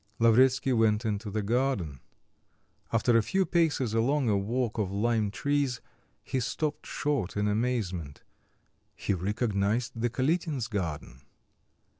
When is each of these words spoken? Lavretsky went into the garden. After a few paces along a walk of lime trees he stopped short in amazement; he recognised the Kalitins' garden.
Lavretsky 0.17 0.73
went 0.73 1.05
into 1.05 1.29
the 1.29 1.43
garden. 1.43 1.99
After 2.91 3.15
a 3.15 3.21
few 3.21 3.45
paces 3.45 3.93
along 3.93 4.29
a 4.29 4.35
walk 4.35 4.79
of 4.79 4.91
lime 4.91 5.29
trees 5.29 5.79
he 6.23 6.39
stopped 6.39 6.87
short 6.87 7.37
in 7.37 7.47
amazement; 7.47 8.23
he 8.95 9.13
recognised 9.13 9.91
the 9.95 10.09
Kalitins' 10.09 10.67
garden. 10.67 11.21